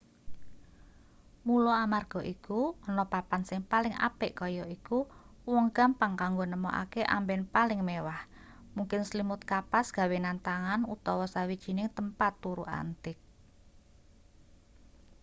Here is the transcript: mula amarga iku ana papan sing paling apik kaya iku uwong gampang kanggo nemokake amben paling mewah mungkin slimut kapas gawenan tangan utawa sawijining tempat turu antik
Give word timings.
mula 1.47 1.73
amarga 1.85 2.21
iku 2.33 2.61
ana 2.89 3.03
papan 3.13 3.41
sing 3.49 3.61
paling 3.71 3.95
apik 4.07 4.31
kaya 4.39 4.63
iku 4.77 4.97
uwong 5.49 5.67
gampang 5.77 6.13
kanggo 6.21 6.43
nemokake 6.49 7.01
amben 7.15 7.41
paling 7.55 7.81
mewah 7.89 8.21
mungkin 8.77 9.01
slimut 9.09 9.41
kapas 9.51 9.87
gawenan 9.99 10.37
tangan 10.47 10.81
utawa 10.95 11.25
sawijining 11.33 11.87
tempat 11.97 12.31
turu 12.43 12.63
antik 12.81 13.17